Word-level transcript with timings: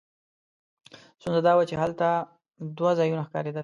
ستونزه 1.21 1.41
دا 1.47 1.51
وه 1.55 1.63
چې 1.69 1.75
هلته 1.81 2.07
دوه 2.77 2.91
ځایونه 2.99 3.21
ښکارېدل. 3.27 3.59